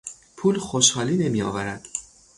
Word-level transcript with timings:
پول 0.35 0.57
خوشحالی 0.59 1.17
نمیآورد. 1.17 1.85